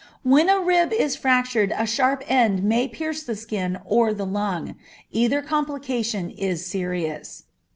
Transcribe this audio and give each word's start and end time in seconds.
When 0.23 0.49
a 0.49 0.59
rib 0.59 0.91
is 0.93 1.15
fractured 1.15 1.71
a 1.77 1.85
sharp 1.85 2.23
end 2.27 2.63
may 2.63 2.87
pierce 2.87 3.21
the 3.21 3.35
skin 3.35 3.77
or 3.85 4.15
the 4.15 4.25
lung; 4.25 4.75
either 5.11 5.43
complication 5.43 6.31
is 6.31 6.65
serious. 6.65 7.43